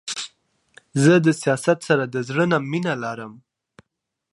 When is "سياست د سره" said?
1.41-2.03